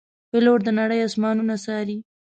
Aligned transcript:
پیلوټ 0.29 0.59
د 0.65 0.69
نړۍ 0.79 0.99
آسمانونه 1.07 1.55
څاري. 1.65 1.97